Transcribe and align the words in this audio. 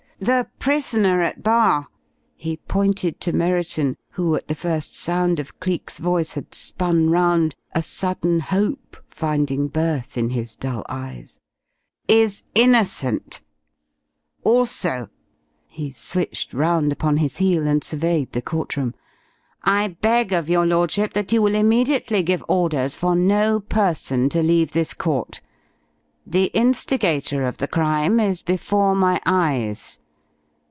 "The 0.23 0.47
prisoner 0.59 1.21
at 1.23 1.41
bar" 1.41 1.87
He 2.35 2.57
pointed 2.57 3.19
to 3.21 3.33
Merriton, 3.33 3.97
who 4.11 4.35
at 4.35 4.47
the 4.47 4.53
first 4.53 4.95
sound 4.95 5.39
of 5.39 5.59
Cleek's 5.59 5.97
voice 5.97 6.33
had 6.33 6.53
spun 6.53 7.09
round, 7.09 7.55
a 7.73 7.81
sudden 7.81 8.39
hope 8.41 8.97
finding 9.09 9.67
birth 9.67 10.19
in 10.19 10.29
his 10.29 10.55
dull 10.55 10.85
eyes, 10.87 11.39
"is 12.07 12.43
innocent! 12.53 13.41
I 13.41 13.41
have 13.41 13.41
absolute 13.41 14.43
proof. 14.53 14.57
Also" 14.59 15.09
He 15.65 15.89
switched 15.89 16.53
round 16.53 16.91
upon 16.91 17.17
his 17.17 17.37
heel 17.37 17.65
and 17.65 17.83
surveyed 17.83 18.31
the 18.33 18.43
court 18.43 18.77
room, 18.77 18.93
"I 19.63 19.87
beg 19.87 20.33
of 20.33 20.47
your 20.51 20.67
Lordship 20.67 21.13
that 21.13 21.31
you 21.31 21.41
will 21.41 21.55
immediately 21.55 22.21
give 22.21 22.45
orders 22.47 22.93
for 22.93 23.15
no 23.15 23.59
person 23.59 24.29
to 24.29 24.43
leave 24.43 24.73
this 24.73 24.93
court. 24.93 25.41
The 26.27 26.51
instigator 26.53 27.43
of 27.43 27.57
the 27.57 27.67
crime 27.67 28.19
is 28.19 28.43
before 28.43 28.93
my 28.93 29.19
eyes. 29.25 29.97